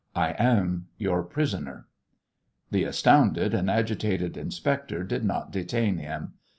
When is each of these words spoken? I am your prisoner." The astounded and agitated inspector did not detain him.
I 0.15 0.29
am 0.39 0.87
your 0.97 1.21
prisoner." 1.21 1.87
The 2.71 2.85
astounded 2.85 3.53
and 3.53 3.69
agitated 3.69 4.35
inspector 4.35 5.03
did 5.03 5.23
not 5.23 5.51
detain 5.51 5.97
him. 5.99 6.33